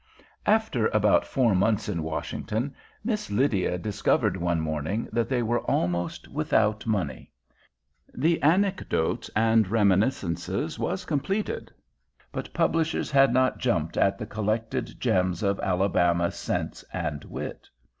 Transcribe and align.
After 0.47 0.87
about 0.87 1.27
four 1.27 1.53
months 1.53 1.87
in 1.87 2.01
Washington, 2.01 2.73
Miss 3.03 3.29
Lydia 3.29 3.77
discovered 3.77 4.35
one 4.35 4.59
morning 4.59 5.07
that 5.11 5.29
they 5.29 5.43
were 5.43 5.59
almost 5.69 6.27
without 6.27 6.87
money. 6.87 7.31
The 8.11 8.41
Anecdotes 8.41 9.29
and 9.35 9.67
Reminiscences 9.67 10.79
was 10.79 11.05
completed, 11.05 11.71
but 12.31 12.51
publishers 12.51 13.11
had 13.11 13.31
not 13.31 13.59
jumped 13.59 13.95
at 13.95 14.17
the 14.17 14.25
collected 14.25 14.99
gems 14.99 15.43
of 15.43 15.59
Alabama 15.59 16.31
sense 16.31 16.83
and 16.91 17.23
wit. 17.25 17.69